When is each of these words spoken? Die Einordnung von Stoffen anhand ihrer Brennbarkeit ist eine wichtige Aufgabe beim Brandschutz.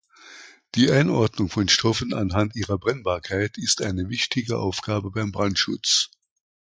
Die 0.73 0.89
Einordnung 0.89 1.47
von 1.49 1.67
Stoffen 1.69 2.15
anhand 2.15 2.55
ihrer 2.55 2.79
Brennbarkeit 2.79 3.59
ist 3.59 3.83
eine 3.83 4.09
wichtige 4.09 4.57
Aufgabe 4.57 5.11
beim 5.11 5.31
Brandschutz. 5.31 6.09